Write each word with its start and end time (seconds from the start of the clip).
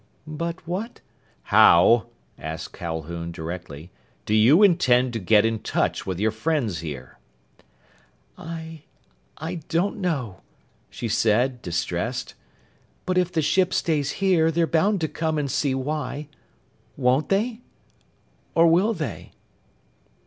"But 0.25 0.67
what" 0.67 0.99
"How," 1.43 2.07
asked 2.35 2.73
Calhoun 2.73 3.31
directly, 3.31 3.91
"do 4.25 4.33
you 4.33 4.63
intend 4.63 5.13
to 5.13 5.19
get 5.19 5.45
in 5.45 5.59
touch 5.59 6.07
with 6.07 6.19
your 6.19 6.31
friends 6.31 6.79
here?" 6.79 7.19
"I 8.35 8.81
I 9.37 9.61
don't 9.69 9.97
know," 9.99 10.41
she 10.89 11.07
said, 11.07 11.61
distressed. 11.61 12.33
"But 13.05 13.19
if 13.19 13.31
the 13.31 13.43
ship 13.43 13.75
stays 13.75 14.13
here, 14.13 14.49
they're 14.49 14.65
bound 14.65 15.01
to 15.01 15.07
come 15.07 15.37
and 15.37 15.51
see 15.51 15.75
why. 15.75 16.29
Won't 16.97 17.29
they? 17.29 17.61
Or 18.55 18.65
will 18.65 18.95
they?" 18.95 19.33